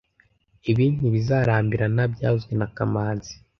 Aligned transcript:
Ibi 0.69 0.85
ntibizarambirana 0.95 2.03
byavuzwe 2.13 2.53
na 2.59 2.67
kamanzi 2.75 3.33